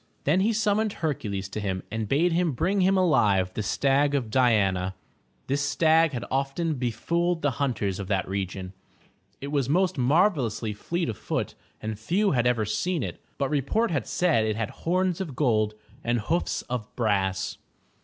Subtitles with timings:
[0.23, 4.31] Then he siunmoned Hercules to him and bade him bring him alive the stag of
[4.31, 4.95] Di an'a.
[5.45, 8.73] This stag had often befooled the himters of that region.
[9.41, 13.21] It was most marvelously fleet of foot and few had ever seen it.
[13.37, 17.59] But report had said it had horns of gold, and hoofs of brass.